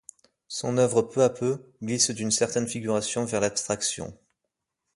Son 0.47 0.79
œuvre 0.79 1.03
peu 1.03 1.21
à 1.21 1.29
peu, 1.29 1.63
glisse 1.83 2.09
d'une 2.09 2.31
certaine 2.31 2.67
figuration 2.67 3.23
vers 3.25 3.39
l'abstraction. 3.39 4.17